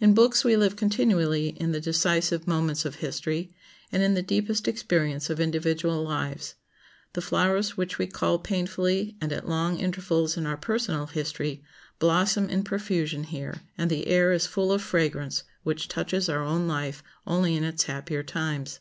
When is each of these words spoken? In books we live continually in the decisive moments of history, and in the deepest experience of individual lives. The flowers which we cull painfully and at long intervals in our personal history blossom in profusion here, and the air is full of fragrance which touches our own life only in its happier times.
In 0.00 0.14
books 0.14 0.44
we 0.44 0.56
live 0.56 0.76
continually 0.76 1.48
in 1.48 1.72
the 1.72 1.78
decisive 1.80 2.46
moments 2.46 2.86
of 2.86 2.94
history, 2.94 3.52
and 3.92 4.02
in 4.02 4.14
the 4.14 4.22
deepest 4.22 4.66
experience 4.66 5.28
of 5.28 5.40
individual 5.40 6.02
lives. 6.02 6.54
The 7.12 7.20
flowers 7.20 7.76
which 7.76 7.98
we 7.98 8.06
cull 8.06 8.38
painfully 8.38 9.18
and 9.20 9.30
at 9.30 9.46
long 9.46 9.78
intervals 9.78 10.38
in 10.38 10.46
our 10.46 10.56
personal 10.56 11.04
history 11.08 11.62
blossom 11.98 12.48
in 12.48 12.62
profusion 12.64 13.24
here, 13.24 13.60
and 13.76 13.90
the 13.90 14.06
air 14.06 14.32
is 14.32 14.46
full 14.46 14.72
of 14.72 14.80
fragrance 14.80 15.42
which 15.64 15.86
touches 15.86 16.30
our 16.30 16.42
own 16.42 16.66
life 16.66 17.02
only 17.26 17.54
in 17.54 17.62
its 17.62 17.82
happier 17.82 18.22
times. 18.22 18.80